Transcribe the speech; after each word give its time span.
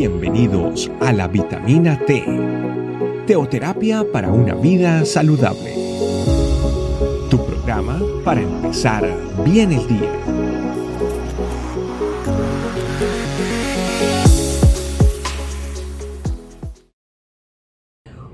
Bienvenidos 0.00 0.90
a 0.98 1.12
la 1.12 1.28
vitamina 1.28 1.98
T, 2.06 2.24
teoterapia 3.26 4.02
para 4.10 4.30
una 4.30 4.54
vida 4.54 5.04
saludable. 5.04 5.74
Tu 7.28 7.36
programa 7.44 8.00
para 8.24 8.40
empezar 8.40 9.06
bien 9.44 9.72
el 9.72 9.86
día. 9.86 10.10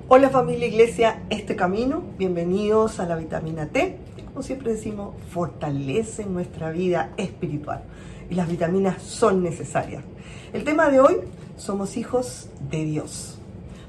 Hola 0.06 0.30
familia 0.30 0.68
Iglesia, 0.68 1.24
este 1.30 1.56
camino, 1.56 2.04
bienvenidos 2.16 3.00
a 3.00 3.06
la 3.06 3.16
vitamina 3.16 3.66
T. 3.66 3.98
Como 4.36 4.44
siempre 4.44 4.74
decimos, 4.74 5.14
fortalece 5.30 6.26
nuestra 6.26 6.70
vida 6.70 7.10
espiritual 7.16 7.84
y 8.28 8.34
las 8.34 8.46
vitaminas 8.46 9.02
son 9.02 9.42
necesarias. 9.42 10.04
El 10.52 10.62
tema 10.62 10.90
de 10.90 11.00
hoy, 11.00 11.20
somos 11.56 11.96
hijos 11.96 12.50
de 12.70 12.84
Dios. 12.84 13.38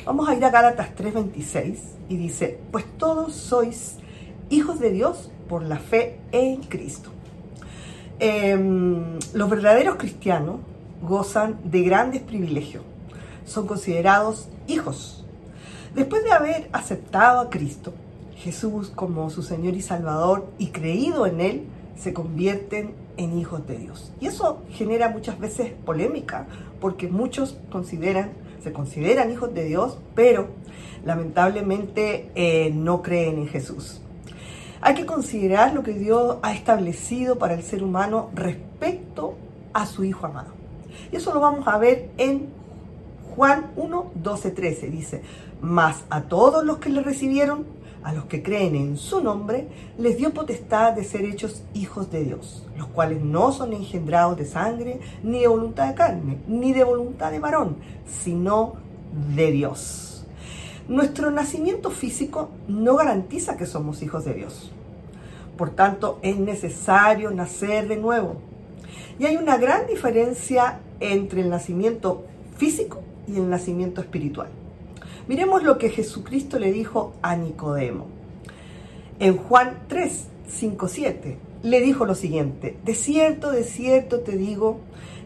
Vamos 0.05 0.30
a 0.30 0.35
ir 0.35 0.45
a 0.45 0.49
Gálatas 0.49 0.95
3:26 0.95 1.80
y 2.07 2.16
dice, 2.16 2.62
pues 2.71 2.85
todos 2.98 3.34
sois 3.34 3.98
hijos 4.49 4.80
de 4.80 4.91
Dios 4.91 5.30
por 5.49 5.63
la 5.63 5.80
fe 5.80 6.21
en 6.31 6.63
Cristo. 6.63 7.09
Em, 8.18 9.20
los 9.34 9.49
verdaderos 9.49 9.98
cristianos 9.98 10.62
gozan 11.02 11.59
de 11.66 11.82
grandes 11.82 12.21
privilegios. 12.21 12.85
Son 13.45 13.68
considerados 13.68 14.48
hijos. 14.66 15.26
Después 15.93 16.23
de 16.23 16.32
haber 16.32 16.70
aceptado 16.71 17.41
a 17.41 17.49
Cristo, 17.49 17.93
Jesús 18.38 18.91
como 18.94 19.30
su 19.30 19.41
Señor 19.41 19.76
y 19.76 19.82
Salvador 19.82 20.48
y 20.58 20.68
creído 20.68 21.26
en 21.26 21.41
Él, 21.41 21.64
se 21.98 22.14
convierten 22.14 22.94
en 23.18 23.38
hijos 23.38 23.66
de 23.66 23.77
Dios. 23.77 24.12
Y 24.22 24.27
eso 24.27 24.62
genera 24.72 25.10
muchas 25.10 25.40
veces 25.40 25.72
polémica, 25.86 26.46
porque 26.80 27.08
muchos 27.08 27.58
consideran, 27.72 28.32
se 28.63 28.71
consideran 28.71 29.32
hijos 29.32 29.54
de 29.54 29.66
Dios, 29.66 29.98
pero 30.13 30.49
lamentablemente 31.04 32.29
eh, 32.35 32.71
no 32.74 33.02
creen 33.02 33.40
en 33.40 33.48
Jesús. 33.48 34.02
Hay 34.82 34.94
que 34.94 35.07
considerar 35.07 35.74
lo 35.74 35.82
que 35.82 35.94
Dios 35.94 36.38
ha 36.44 36.54
establecido 36.54 37.40
para 37.40 37.55
el 37.55 37.63
ser 37.63 37.84
humano 37.84 38.29
respecto 38.35 39.34
a 39.74 39.88
su 39.88 40.04
Hijo 40.04 40.27
amado. 40.27 40.51
Y 41.12 41.16
eso 41.16 41.34
lo 41.34 41.40
vamos 41.40 41.68
a 41.68 41.77
ver 41.79 42.12
en 42.18 42.49
Juan 43.35 43.72
1, 43.76 44.12
12, 44.16 44.51
13. 44.51 44.90
Dice, 44.90 45.22
mas 45.62 46.04
a 46.10 46.22
todos 46.22 46.63
los 46.63 46.77
que 46.77 46.90
le 46.90 47.01
recibieron, 47.01 47.66
a 48.03 48.13
los 48.13 48.26
que 48.26 48.43
creen 48.43 48.76
en 48.76 48.98
su 48.98 49.21
nombre, 49.21 49.67
les 49.98 50.17
dio 50.17 50.34
potestad 50.34 50.93
de 50.93 51.03
ser 51.03 51.26
hechos 51.26 51.63
hijos 51.73 52.12
de 52.12 52.23
Dios, 52.23 52.65
los 52.77 52.87
cuales 52.87 53.21
no 53.21 53.51
son 53.51 53.73
engendrados 53.73 54.37
de 54.37 54.45
sangre, 54.45 54.99
ni 55.23 55.39
de 55.39 55.48
voluntad 55.48 55.87
de 55.87 55.95
carne, 55.95 56.37
ni 56.48 56.73
de 56.73 56.84
voluntad 56.84 57.31
de 57.31 57.39
varón, 57.39 57.77
sino 58.05 58.76
de 59.35 59.51
Dios. 59.51 60.26
Nuestro 60.87 61.31
nacimiento 61.31 61.91
físico 61.91 62.49
no 62.67 62.95
garantiza 62.95 63.57
que 63.57 63.65
somos 63.65 64.01
hijos 64.01 64.23
de 64.23 64.35
Dios. 64.35 64.72
Por 65.57 65.72
tanto, 65.72 66.19
es 66.22 66.38
necesario 66.38 67.31
nacer 67.31 67.88
de 67.88 67.97
nuevo. 67.97 68.38
Y 69.19 69.25
hay 69.25 69.35
una 69.35 69.57
gran 69.57 69.88
diferencia 69.88 70.79
entre 71.00 71.41
el 71.41 71.50
nacimiento 71.50 72.23
físico 72.56 73.01
y 73.28 73.35
el 73.38 73.50
nacimiento 73.50 74.00
espiritual. 74.00 74.47
Miremos 75.28 75.61
lo 75.63 75.78
que 75.78 75.89
Jesucristo 75.89 76.57
le 76.57 76.72
dijo 76.72 77.13
a 77.22 77.35
Nicodemo. 77.35 78.07
En 79.19 79.35
Juan 79.35 79.79
3, 79.89 80.28
5, 80.47 80.88
7, 80.88 81.38
le 81.63 81.81
dijo 81.81 82.06
lo 82.06 82.16
siguiente, 82.16 82.78
de 82.85 82.95
cierto, 82.95 83.51
de 83.51 83.66
cierto 83.66 84.22
te 84.22 84.38
digo, 84.38 84.79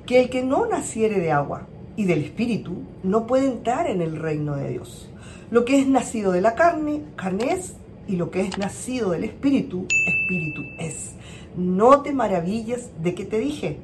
que 0.07 0.19
el 0.19 0.29
que 0.31 0.43
no 0.43 0.65
naciere 0.65 1.19
de 1.19 1.31
agua 1.31 1.67
y 1.95 2.05
del 2.05 2.23
Espíritu 2.23 2.77
no 3.03 3.27
puede 3.27 3.45
entrar 3.45 3.87
en 3.87 4.01
el 4.01 4.15
reino 4.15 4.55
de 4.55 4.69
Dios. 4.69 5.07
Lo 5.51 5.65
que 5.65 5.79
es 5.79 5.87
nacido 5.87 6.31
de 6.31 6.41
la 6.41 6.55
carne, 6.55 7.03
carne 7.15 7.53
es, 7.53 7.75
y 8.07 8.15
lo 8.15 8.31
que 8.31 8.41
es 8.41 8.57
nacido 8.57 9.11
del 9.11 9.23
Espíritu, 9.23 9.85
Espíritu 10.07 10.61
es. 10.79 11.11
No 11.55 12.01
te 12.01 12.11
maravilles 12.11 12.89
de 13.03 13.13
que 13.13 13.25
te 13.25 13.37
dije 13.37 13.77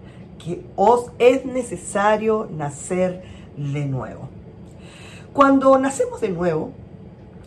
que 0.44 0.62
os 0.76 1.12
es 1.20 1.46
necesario 1.46 2.50
nacer 2.52 3.22
de 3.56 3.86
nuevo. 3.86 4.30
Cuando 5.38 5.78
nacemos 5.78 6.20
de 6.20 6.30
nuevo 6.30 6.72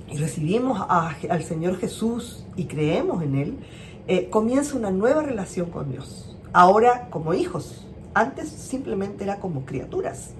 y 0.08 0.16
recibimos 0.16 0.80
al 0.88 1.42
Señor 1.42 1.76
Jesús 1.76 2.44
y 2.54 2.66
creemos 2.66 3.20
en 3.24 3.34
Él, 3.34 3.58
eh, 4.06 4.28
comienza 4.30 4.76
una 4.76 4.92
nueva 4.92 5.22
relación 5.22 5.70
con 5.70 5.90
Dios. 5.90 6.36
Ahora 6.52 7.08
como 7.10 7.34
hijos, 7.34 7.84
antes 8.14 8.48
simplemente 8.48 9.24
era 9.24 9.40
como 9.40 9.64
criaturas. 9.64 10.34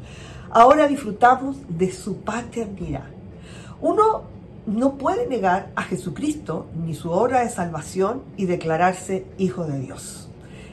Ahora 0.53 0.87
disfrutamos 0.87 1.57
de 1.69 1.91
su 1.91 2.19
paternidad. 2.19 3.09
Uno 3.81 4.23
no 4.67 4.95
puede 4.95 5.27
negar 5.27 5.73
a 5.75 5.83
Jesucristo 5.83 6.67
ni 6.81 6.95
su 6.95 7.11
obra 7.11 7.41
de 7.41 7.49
salvación 7.49 8.23
y 8.37 8.47
declararse 8.47 9.27
hijo 9.39 9.65
de 9.65 9.81
Dios. 9.81 10.30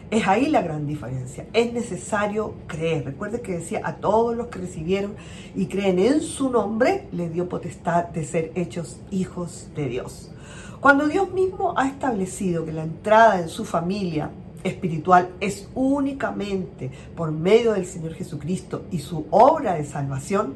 Es 0.09 0.25
ahí 0.25 0.47
la 0.47 0.61
gran 0.61 0.87
diferencia. 0.87 1.47
Es 1.51 1.73
necesario 1.73 2.53
creer. 2.65 3.03
Recuerde 3.03 3.41
que 3.41 3.57
decía, 3.57 3.81
a 3.83 3.97
todos 3.97 4.37
los 4.37 4.47
que 4.47 4.59
recibieron 4.59 5.15
y 5.53 5.65
creen 5.65 5.99
en 5.99 6.21
su 6.21 6.49
nombre, 6.49 7.07
le 7.11 7.29
dio 7.29 7.49
potestad 7.49 8.05
de 8.05 8.23
ser 8.23 8.51
hechos 8.55 9.01
hijos 9.11 9.67
de 9.75 9.89
Dios. 9.89 10.31
Cuando 10.79 11.07
Dios 11.07 11.33
mismo 11.33 11.73
ha 11.75 11.89
establecido 11.89 12.63
que 12.63 12.71
la 12.71 12.83
entrada 12.83 13.41
en 13.41 13.49
su 13.49 13.65
familia 13.65 14.31
espiritual 14.63 15.29
es 15.41 15.67
únicamente 15.75 16.89
por 17.15 17.31
medio 17.31 17.73
del 17.73 17.85
Señor 17.85 18.13
Jesucristo 18.13 18.85
y 18.91 18.99
su 18.99 19.25
obra 19.29 19.73
de 19.73 19.83
salvación, 19.83 20.55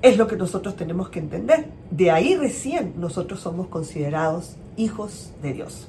es 0.00 0.16
lo 0.16 0.26
que 0.26 0.36
nosotros 0.36 0.76
tenemos 0.76 1.10
que 1.10 1.18
entender. 1.18 1.68
De 1.90 2.10
ahí 2.10 2.36
recién 2.36 2.94
nosotros 2.96 3.40
somos 3.40 3.66
considerados 3.66 4.56
hijos 4.76 5.32
de 5.42 5.52
Dios. 5.52 5.88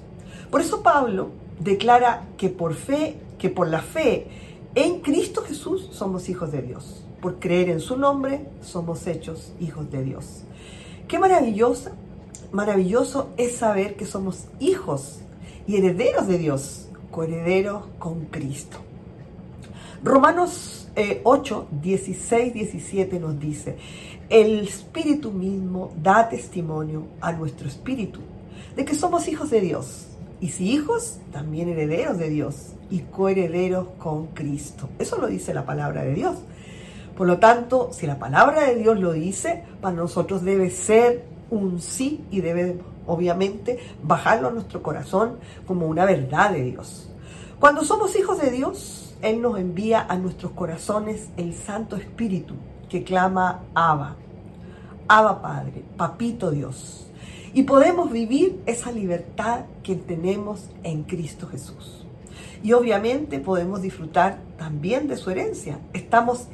Por 0.50 0.60
eso 0.60 0.84
Pablo 0.84 1.30
declara 1.60 2.26
que 2.38 2.50
por 2.50 2.74
fe, 2.74 3.18
que 3.38 3.50
por 3.50 3.68
la 3.68 3.82
fe 3.82 4.28
en 4.76 5.02
Cristo 5.02 5.42
Jesús 5.42 5.90
somos 5.92 6.30
hijos 6.30 6.52
de 6.52 6.62
Dios. 6.62 7.04
Por 7.22 7.40
creer 7.40 7.70
en 7.70 7.80
su 7.80 7.98
nombre 7.98 8.46
somos 8.62 9.08
hechos 9.08 9.54
hijos 9.60 9.90
de 9.92 10.04
Dios. 10.04 10.44
Qué 11.08 11.18
maravillosa, 11.20 11.94
maravilloso 12.52 13.30
es 13.38 13.56
saber 13.56 13.96
que 13.96 14.06
somos 14.06 14.46
hijos 14.60 15.20
y 15.66 15.78
herederos 15.78 16.28
de 16.28 16.38
Dios, 16.38 16.88
coherederos 17.12 17.86
con 17.98 18.26
Cristo. 18.26 18.78
Romanos 20.04 20.88
8, 21.24 21.68
16, 21.82 22.54
17 22.54 23.20
nos 23.20 23.40
dice, 23.40 23.78
el 24.30 24.60
Espíritu 24.68 25.32
mismo 25.32 25.92
da 26.02 26.28
testimonio 26.30 27.08
a 27.22 27.32
nuestro 27.32 27.68
Espíritu 27.68 28.20
de 28.76 28.86
que 28.86 28.96
somos 28.96 29.28
hijos 29.28 29.50
de 29.50 29.62
Dios 29.62 30.08
y 30.40 30.50
si 30.50 30.72
hijos, 30.72 31.20
también 31.32 31.70
herederos 31.70 32.18
de 32.18 32.30
Dios 32.30 32.74
y 32.92 33.00
coherederos 33.00 33.88
con 33.98 34.28
Cristo. 34.28 34.90
Eso 35.00 35.18
lo 35.18 35.28
dice 35.28 35.54
la 35.54 35.66
palabra 35.66 36.04
de 36.04 36.14
Dios. 36.14 36.36
Por 37.18 37.26
lo 37.26 37.40
tanto, 37.40 37.90
si 37.92 38.06
la 38.06 38.20
palabra 38.20 38.68
de 38.68 38.76
Dios 38.76 39.00
lo 39.00 39.14
dice, 39.14 39.64
para 39.82 39.96
nosotros 39.96 40.44
debe 40.44 40.70
ser 40.70 41.24
un 41.50 41.82
sí 41.82 42.24
y 42.30 42.42
debe 42.42 42.80
obviamente 43.08 43.80
bajarlo 44.04 44.50
a 44.50 44.52
nuestro 44.52 44.84
corazón 44.84 45.38
como 45.66 45.88
una 45.88 46.06
verdad 46.06 46.52
de 46.52 46.64
Dios. 46.64 47.10
Cuando 47.60 47.84
somos 47.84 48.16
hijos 48.16 48.40
de 48.40 48.52
Dios, 48.52 49.16
Él 49.24 49.42
nos 49.42 49.58
envía 49.58 50.06
a 50.08 50.18
nuestros 50.18 50.52
corazones 50.52 51.30
el 51.38 51.56
Santo 51.56 51.96
Espíritu 51.96 52.54
que 52.90 53.04
clama 53.04 53.64
Abba. 53.74 54.16
Abba 55.08 55.42
Padre, 55.42 55.84
Papito 55.98 56.52
Dios 56.52 57.07
y 57.54 57.64
podemos 57.64 58.12
vivir 58.12 58.62
esa 58.66 58.92
libertad 58.92 59.66
que 59.84 59.96
tenemos 59.96 60.70
en 60.84 61.04
Cristo 61.04 61.48
Jesús. 61.48 62.06
Y 62.64 62.74
obviamente 62.74 63.40
podemos 63.40 63.82
disfrutar 63.82 64.40
también 64.58 65.08
de 65.08 65.18
su 65.18 65.30
herencia. 65.30 65.80
Estamos, 65.94 66.48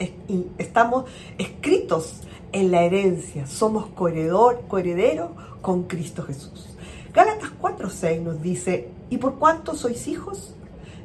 estamos 0.58 1.06
escritos 1.38 2.22
en 2.52 2.72
la 2.72 2.84
herencia, 2.84 3.48
somos 3.48 3.88
coherederos 3.88 5.32
con 5.62 5.84
Cristo 5.84 6.24
Jesús. 6.24 6.70
Gálatas 7.14 7.52
4:6 7.60 8.22
nos 8.22 8.42
dice, 8.42 8.90
¿y 9.10 9.18
por 9.18 9.36
cuánto 9.36 9.76
sois 9.76 10.08
hijos? 10.08 10.56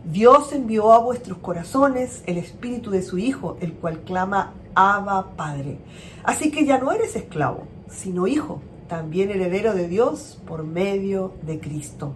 Dios 0.04 0.52
envió 0.52 0.92
a 0.92 1.00
vuestros 1.00 1.38
corazones 1.38 2.22
el 2.26 2.38
espíritu 2.38 2.90
de 2.90 3.02
su 3.02 3.18
Hijo, 3.18 3.58
el 3.60 3.74
cual 3.74 4.00
clama, 4.00 4.54
Abba 4.74 5.32
Padre. 5.36 5.78
Así 6.22 6.50
que 6.50 6.64
ya 6.64 6.78
no 6.78 6.92
eres 6.92 7.14
esclavo, 7.14 7.66
sino 7.90 8.26
hijo 8.26 8.60
también 8.88 9.30
heredero 9.30 9.74
de 9.74 9.88
Dios 9.88 10.38
por 10.46 10.64
medio 10.64 11.34
de 11.42 11.60
Cristo. 11.60 12.12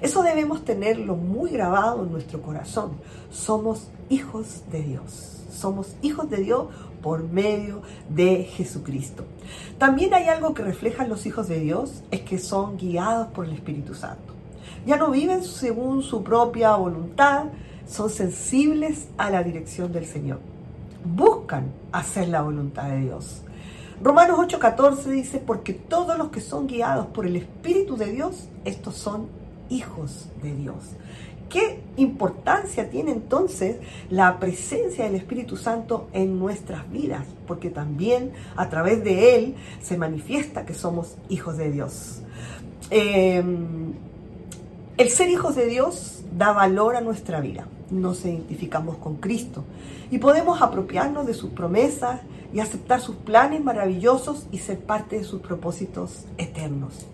Eso 0.00 0.22
debemos 0.22 0.64
tenerlo 0.64 1.16
muy 1.16 1.50
grabado 1.50 2.04
en 2.04 2.12
nuestro 2.12 2.40
corazón. 2.40 2.92
Somos 3.30 3.88
hijos 4.08 4.62
de 4.70 4.82
Dios. 4.82 5.42
Somos 5.50 5.94
hijos 6.00 6.30
de 6.30 6.38
Dios 6.38 6.68
por 7.02 7.22
medio 7.24 7.82
de 8.08 8.44
Jesucristo. 8.44 9.24
También 9.78 10.14
hay 10.14 10.28
algo 10.28 10.54
que 10.54 10.62
reflejan 10.62 11.08
los 11.08 11.26
hijos 11.26 11.48
de 11.48 11.60
Dios, 11.60 12.02
es 12.10 12.20
que 12.20 12.38
son 12.38 12.76
guiados 12.76 13.28
por 13.28 13.46
el 13.46 13.52
Espíritu 13.52 13.94
Santo. 13.94 14.34
Ya 14.86 14.96
no 14.96 15.10
viven 15.10 15.42
según 15.44 16.02
su 16.02 16.22
propia 16.22 16.76
voluntad, 16.76 17.46
son 17.86 18.08
sensibles 18.08 19.08
a 19.18 19.30
la 19.30 19.42
dirección 19.42 19.92
del 19.92 20.06
Señor. 20.06 20.40
buscan 21.04 21.72
hacer 21.92 22.28
la 22.28 22.42
voluntad 22.42 22.90
de 22.90 23.00
Dios. 23.00 23.42
Romanos 24.02 24.38
8:14 24.38 25.10
dice, 25.10 25.38
porque 25.38 25.74
todos 25.74 26.16
los 26.16 26.30
que 26.30 26.40
son 26.40 26.66
guiados 26.66 27.06
por 27.08 27.26
el 27.26 27.36
Espíritu 27.36 27.96
de 27.96 28.10
Dios, 28.10 28.48
estos 28.64 28.96
son 28.96 29.28
hijos 29.68 30.28
de 30.42 30.54
Dios. 30.54 30.76
¿Qué 31.50 31.80
importancia 31.96 32.88
tiene 32.88 33.10
entonces 33.10 33.76
la 34.08 34.38
presencia 34.38 35.04
del 35.04 35.16
Espíritu 35.16 35.56
Santo 35.56 36.08
en 36.12 36.38
nuestras 36.38 36.90
vidas? 36.90 37.26
Porque 37.46 37.70
también 37.70 38.32
a 38.56 38.70
través 38.70 39.04
de 39.04 39.36
Él 39.36 39.56
se 39.82 39.98
manifiesta 39.98 40.64
que 40.64 40.74
somos 40.74 41.16
hijos 41.28 41.58
de 41.58 41.70
Dios. 41.70 42.22
Em, 42.88 43.92
el 44.96 45.10
ser 45.10 45.28
hijos 45.28 45.56
de 45.56 45.66
Dios 45.66 46.22
da 46.36 46.52
valor 46.52 46.96
a 46.96 47.00
nuestra 47.00 47.40
vida. 47.40 47.66
Nos 47.90 48.24
identificamos 48.24 48.96
con 48.98 49.16
Cristo 49.16 49.64
y 50.10 50.18
podemos 50.18 50.62
apropiarnos 50.62 51.26
de 51.26 51.34
sus 51.34 51.50
promesas 51.50 52.20
y 52.52 52.60
aceptar 52.60 53.00
sus 53.00 53.16
planes 53.16 53.62
maravillosos 53.62 54.46
y 54.52 54.58
ser 54.58 54.78
parte 54.80 55.18
de 55.18 55.24
sus 55.24 55.40
propósitos 55.40 56.24
eternos. 56.38 57.06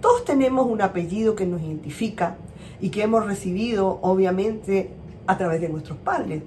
Todos 0.00 0.24
tenemos 0.24 0.66
un 0.66 0.82
apellido 0.82 1.34
que 1.34 1.46
nos 1.46 1.60
identifica 1.62 2.36
y 2.80 2.90
que 2.90 3.02
hemos 3.02 3.26
recibido 3.26 3.98
obviamente 4.02 4.90
a 5.26 5.36
través 5.38 5.60
de 5.60 5.68
nuestros 5.68 5.98
padres. 5.98 6.42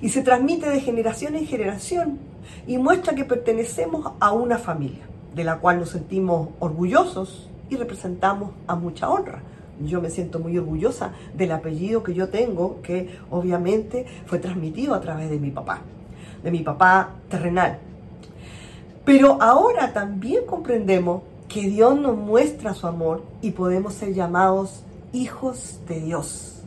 Y 0.00 0.10
se 0.10 0.22
transmite 0.22 0.68
de 0.68 0.80
generación 0.80 1.36
en 1.36 1.46
generación 1.46 2.18
y 2.66 2.78
muestra 2.78 3.14
que 3.14 3.24
pertenecemos 3.24 4.12
a 4.20 4.32
una 4.32 4.58
familia, 4.58 5.06
de 5.34 5.44
la 5.44 5.58
cual 5.58 5.80
nos 5.80 5.90
sentimos 5.90 6.50
orgullosos 6.60 7.48
y 7.70 7.76
representamos 7.76 8.50
a 8.66 8.74
mucha 8.74 9.08
honra. 9.08 9.42
Yo 9.80 10.00
me 10.00 10.10
siento 10.10 10.38
muy 10.38 10.56
orgullosa 10.58 11.12
del 11.34 11.52
apellido 11.52 12.02
que 12.02 12.14
yo 12.14 12.28
tengo, 12.28 12.80
que 12.82 13.16
obviamente 13.30 14.06
fue 14.26 14.38
transmitido 14.38 14.94
a 14.94 15.00
través 15.00 15.30
de 15.30 15.38
mi 15.38 15.50
papá, 15.50 15.80
de 16.42 16.50
mi 16.50 16.60
papá 16.60 17.14
terrenal. 17.28 17.78
Pero 19.04 19.40
ahora 19.42 19.92
también 19.92 20.46
comprendemos 20.46 21.22
que 21.48 21.68
Dios 21.68 21.98
nos 21.98 22.16
muestra 22.16 22.74
su 22.74 22.86
amor 22.86 23.22
y 23.42 23.50
podemos 23.50 23.94
ser 23.94 24.14
llamados 24.14 24.82
hijos 25.12 25.80
de 25.86 26.00
Dios. 26.00 26.62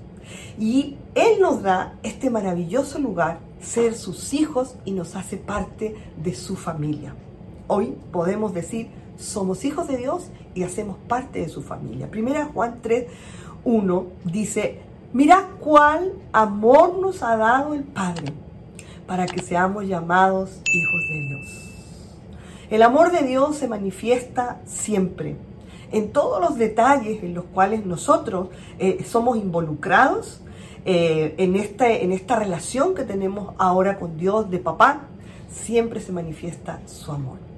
Y 0.59 0.97
Él 1.15 1.39
nos 1.41 1.61
da 1.61 1.95
este 2.03 2.29
maravilloso 2.29 2.99
lugar, 2.99 3.39
ser 3.61 3.95
sus 3.95 4.33
hijos 4.33 4.75
y 4.85 4.91
nos 4.91 5.15
hace 5.15 5.37
parte 5.37 5.95
de 6.21 6.33
su 6.33 6.55
familia. 6.55 7.15
Hoy 7.67 7.95
podemos 8.11 8.53
decir, 8.53 8.89
somos 9.17 9.65
hijos 9.65 9.87
de 9.87 9.97
Dios 9.97 10.29
y 10.55 10.63
hacemos 10.63 10.97
parte 11.07 11.39
de 11.39 11.49
su 11.49 11.61
familia. 11.61 12.09
Primera 12.09 12.45
Juan 12.45 12.79
3, 12.81 13.07
1 13.63 14.05
dice, 14.25 14.81
mira 15.13 15.49
cuál 15.59 16.13
amor 16.31 16.99
nos 16.99 17.23
ha 17.23 17.35
dado 17.37 17.73
el 17.73 17.83
Padre 17.83 18.33
para 19.05 19.25
que 19.25 19.41
seamos 19.41 19.87
llamados 19.87 20.61
hijos 20.71 21.01
de 21.09 21.19
Dios. 21.19 21.63
El 22.69 22.83
amor 22.83 23.11
de 23.11 23.25
Dios 23.25 23.55
se 23.55 23.67
manifiesta 23.67 24.61
siempre 24.65 25.37
en 25.91 26.11
todos 26.11 26.41
los 26.41 26.57
detalles 26.57 27.23
en 27.23 27.33
los 27.33 27.45
cuales 27.45 27.85
nosotros 27.85 28.49
eh, 28.77 29.03
somos 29.05 29.37
involucrados 29.37 30.41
eh, 30.85 31.35
en, 31.37 31.55
en 31.55 32.11
esta 32.11 32.35
relación 32.35 32.93
que 32.93 33.03
tenemos 33.03 33.53
ahora 33.57 33.97
con 33.99 34.17
Dios 34.17 34.49
de 34.49 34.59
papá, 34.59 35.01
siempre 35.49 35.99
se 35.99 36.11
manifiesta 36.11 36.81
su 36.85 37.11
amor. 37.11 37.56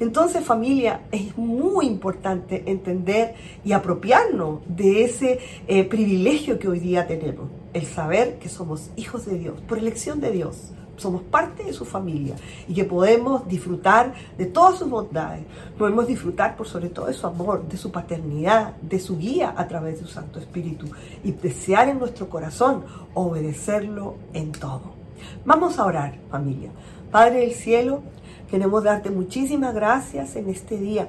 Entonces 0.00 0.44
familia, 0.44 1.02
es 1.10 1.36
muy 1.36 1.86
importante 1.86 2.62
entender 2.66 3.34
y 3.64 3.72
apropiarnos 3.72 4.60
de 4.68 5.04
ese 5.04 5.40
eh, 5.66 5.84
privilegio 5.84 6.58
que 6.58 6.68
hoy 6.68 6.78
día 6.78 7.06
tenemos, 7.06 7.48
el 7.72 7.86
saber 7.86 8.38
que 8.38 8.48
somos 8.48 8.90
hijos 8.96 9.26
de 9.26 9.38
Dios, 9.38 9.60
por 9.62 9.78
elección 9.78 10.20
de 10.20 10.30
Dios 10.30 10.72
somos 10.98 11.22
parte 11.22 11.64
de 11.64 11.72
su 11.72 11.84
familia 11.84 12.36
y 12.66 12.74
que 12.74 12.84
podemos 12.84 13.46
disfrutar 13.48 14.12
de 14.36 14.46
todas 14.46 14.78
sus 14.78 14.90
bondades, 14.90 15.44
podemos 15.78 16.06
disfrutar 16.06 16.56
por 16.56 16.66
sobre 16.66 16.88
todo 16.88 17.06
de 17.06 17.14
su 17.14 17.26
amor, 17.26 17.66
de 17.68 17.76
su 17.76 17.90
paternidad, 17.90 18.76
de 18.78 18.98
su 18.98 19.16
guía 19.16 19.54
a 19.56 19.66
través 19.68 20.00
de 20.00 20.06
su 20.06 20.12
Santo 20.12 20.38
Espíritu 20.38 20.86
y 21.24 21.32
desear 21.32 21.88
en 21.88 21.98
nuestro 21.98 22.28
corazón 22.28 22.84
obedecerlo 23.14 24.16
en 24.32 24.52
todo. 24.52 24.98
Vamos 25.44 25.78
a 25.78 25.84
orar, 25.84 26.18
familia. 26.30 26.70
Padre 27.10 27.40
del 27.40 27.52
cielo, 27.52 28.02
queremos 28.50 28.84
darte 28.84 29.10
muchísimas 29.10 29.74
gracias 29.74 30.36
en 30.36 30.48
este 30.48 30.78
día 30.78 31.08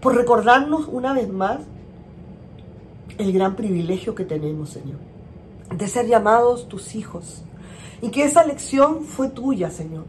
por 0.00 0.14
recordarnos 0.14 0.86
una 0.88 1.12
vez 1.12 1.28
más 1.32 1.60
el 3.18 3.32
gran 3.32 3.56
privilegio 3.56 4.14
que 4.14 4.24
tenemos, 4.24 4.70
Señor, 4.70 4.98
de 5.74 5.88
ser 5.88 6.06
llamados 6.06 6.68
tus 6.68 6.94
hijos 6.94 7.42
y 8.02 8.10
que 8.10 8.24
esa 8.24 8.44
lección 8.44 9.04
fue 9.04 9.28
tuya, 9.28 9.70
Señor. 9.70 10.04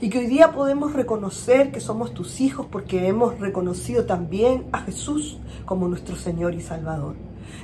Y 0.00 0.10
que 0.10 0.18
hoy 0.18 0.26
día 0.26 0.52
podemos 0.52 0.92
reconocer 0.92 1.70
que 1.70 1.80
somos 1.80 2.12
tus 2.12 2.40
hijos 2.40 2.66
porque 2.70 3.08
hemos 3.08 3.38
reconocido 3.40 4.04
también 4.04 4.66
a 4.72 4.80
Jesús 4.80 5.38
como 5.64 5.88
nuestro 5.88 6.16
Señor 6.16 6.54
y 6.54 6.60
Salvador. 6.60 7.14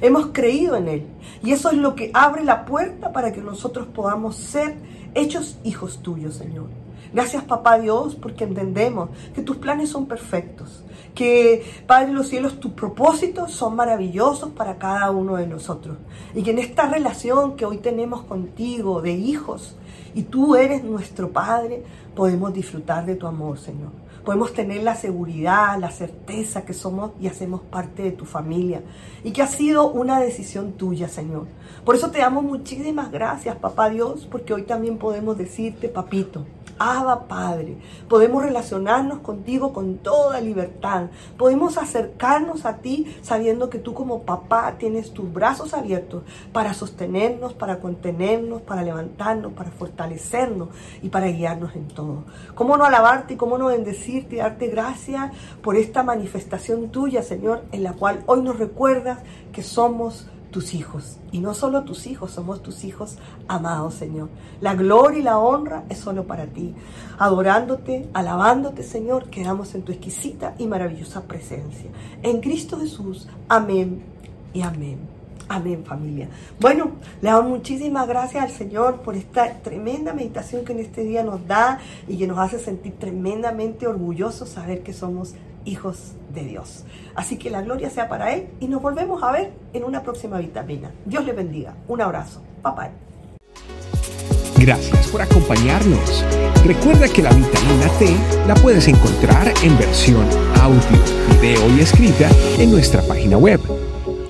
Hemos 0.00 0.28
creído 0.32 0.76
en 0.76 0.88
Él. 0.88 1.06
Y 1.42 1.52
eso 1.52 1.70
es 1.70 1.76
lo 1.76 1.94
que 1.94 2.10
abre 2.14 2.44
la 2.44 2.64
puerta 2.64 3.12
para 3.12 3.32
que 3.32 3.40
nosotros 3.40 3.86
podamos 3.86 4.36
ser 4.36 4.76
hechos 5.14 5.58
hijos 5.64 6.02
tuyos, 6.02 6.34
Señor. 6.34 6.81
Gracias, 7.12 7.44
Papá 7.44 7.78
Dios, 7.78 8.14
porque 8.14 8.44
entendemos 8.44 9.10
que 9.34 9.42
tus 9.42 9.58
planes 9.58 9.90
son 9.90 10.06
perfectos, 10.06 10.82
que, 11.14 11.62
Padre 11.86 12.06
de 12.08 12.12
los 12.14 12.28
cielos, 12.28 12.58
tus 12.58 12.72
propósitos 12.72 13.52
son 13.52 13.76
maravillosos 13.76 14.50
para 14.52 14.78
cada 14.78 15.10
uno 15.10 15.36
de 15.36 15.46
nosotros. 15.46 15.98
Y 16.34 16.42
que 16.42 16.52
en 16.52 16.58
esta 16.58 16.88
relación 16.88 17.56
que 17.56 17.66
hoy 17.66 17.78
tenemos 17.78 18.22
contigo 18.22 19.02
de 19.02 19.12
hijos, 19.12 19.76
y 20.14 20.22
tú 20.22 20.56
eres 20.56 20.84
nuestro 20.84 21.30
Padre, 21.30 21.84
podemos 22.14 22.52
disfrutar 22.52 23.06
de 23.06 23.16
tu 23.16 23.26
amor, 23.26 23.58
Señor. 23.58 23.90
Podemos 24.24 24.52
tener 24.52 24.82
la 24.82 24.94
seguridad, 24.94 25.78
la 25.78 25.90
certeza 25.90 26.64
que 26.64 26.74
somos 26.74 27.10
y 27.20 27.26
hacemos 27.26 27.60
parte 27.62 28.02
de 28.02 28.12
tu 28.12 28.24
familia 28.24 28.82
y 29.24 29.32
que 29.32 29.42
ha 29.42 29.46
sido 29.46 29.90
una 29.90 30.20
decisión 30.20 30.72
tuya, 30.72 31.08
Señor. 31.08 31.46
Por 31.84 31.96
eso 31.96 32.10
te 32.10 32.18
damos 32.18 32.44
muchísimas 32.44 33.10
gracias, 33.10 33.56
Papá 33.56 33.90
Dios, 33.90 34.28
porque 34.30 34.54
hoy 34.54 34.62
también 34.62 34.98
podemos 34.98 35.36
decirte, 35.36 35.88
Papito, 35.88 36.44
Abba 36.78 37.28
Padre. 37.28 37.76
Podemos 38.08 38.42
relacionarnos 38.42 39.20
contigo 39.20 39.72
con 39.72 39.98
toda 39.98 40.40
libertad. 40.40 41.06
Podemos 41.36 41.78
acercarnos 41.78 42.66
a 42.66 42.78
ti 42.78 43.16
sabiendo 43.22 43.70
que 43.70 43.78
tú 43.78 43.94
como 43.94 44.22
papá 44.22 44.74
tienes 44.78 45.12
tus 45.12 45.32
brazos 45.32 45.74
abiertos 45.74 46.24
para 46.52 46.74
sostenernos, 46.74 47.52
para 47.52 47.78
contenernos, 47.78 48.62
para 48.62 48.82
levantarnos, 48.82 49.52
para 49.52 49.70
fortalecernos 49.70 50.70
y 51.02 51.08
para 51.08 51.28
guiarnos 51.28 51.76
en 51.76 51.86
todo. 51.88 52.24
¿Cómo 52.54 52.76
no 52.76 52.84
alabarte 52.84 53.34
y 53.34 53.36
cómo 53.36 53.58
no 53.58 53.70
bendecirte 54.12 54.36
y 54.36 54.38
darte 54.38 54.68
gracias 54.68 55.32
por 55.62 55.76
esta 55.76 56.02
manifestación 56.02 56.90
tuya, 56.90 57.22
Señor, 57.22 57.64
en 57.72 57.82
la 57.82 57.94
cual 57.94 58.22
hoy 58.26 58.42
nos 58.42 58.58
recuerdas 58.58 59.18
que 59.52 59.62
somos 59.62 60.26
tus 60.50 60.74
hijos. 60.74 61.16
Y 61.30 61.40
no 61.40 61.54
solo 61.54 61.84
tus 61.84 62.06
hijos, 62.06 62.32
somos 62.32 62.62
tus 62.62 62.84
hijos 62.84 63.16
amados, 63.48 63.94
Señor. 63.94 64.28
La 64.60 64.74
gloria 64.74 65.20
y 65.20 65.22
la 65.22 65.38
honra 65.38 65.84
es 65.88 65.98
solo 65.98 66.26
para 66.26 66.46
ti. 66.46 66.74
Adorándote, 67.18 68.08
alabándote, 68.12 68.82
Señor, 68.82 69.30
quedamos 69.30 69.74
en 69.74 69.82
tu 69.82 69.92
exquisita 69.92 70.54
y 70.58 70.66
maravillosa 70.66 71.22
presencia. 71.22 71.90
En 72.22 72.40
Cristo 72.40 72.78
Jesús. 72.78 73.28
Amén 73.48 74.02
y 74.52 74.60
amén. 74.60 75.21
Amén, 75.48 75.84
familia. 75.84 76.28
Bueno, 76.60 76.92
le 77.20 77.30
damos 77.30 77.48
muchísimas 77.50 78.06
gracias 78.06 78.44
al 78.44 78.50
Señor 78.50 79.02
por 79.02 79.16
esta 79.16 79.52
tremenda 79.62 80.12
meditación 80.12 80.64
que 80.64 80.72
en 80.72 80.80
este 80.80 81.04
día 81.04 81.22
nos 81.22 81.46
da 81.46 81.78
y 82.08 82.18
que 82.18 82.26
nos 82.26 82.38
hace 82.38 82.58
sentir 82.58 82.94
tremendamente 82.98 83.86
orgullosos 83.86 84.48
saber 84.48 84.82
que 84.82 84.92
somos 84.92 85.34
hijos 85.64 86.12
de 86.32 86.44
Dios. 86.44 86.84
Así 87.14 87.36
que 87.36 87.50
la 87.50 87.62
gloria 87.62 87.90
sea 87.90 88.08
para 88.08 88.34
Él 88.34 88.48
y 88.60 88.68
nos 88.68 88.82
volvemos 88.82 89.22
a 89.22 89.32
ver 89.32 89.52
en 89.72 89.84
una 89.84 90.02
próxima 90.02 90.38
vitamina. 90.38 90.90
Dios 91.04 91.24
le 91.24 91.32
bendiga. 91.32 91.74
Un 91.88 92.00
abrazo. 92.00 92.42
Papá. 92.62 92.90
Gracias 94.56 95.08
por 95.08 95.20
acompañarnos. 95.20 96.24
Recuerda 96.64 97.08
que 97.08 97.22
la 97.22 97.30
vitamina 97.30 97.88
T 97.98 98.16
la 98.46 98.54
puedes 98.54 98.86
encontrar 98.86 99.52
en 99.62 99.76
versión 99.76 100.24
audio, 100.60 100.80
video 101.40 101.76
y 101.76 101.80
escrita 101.80 102.30
en 102.58 102.70
nuestra 102.70 103.02
página 103.02 103.36
web, 103.36 103.60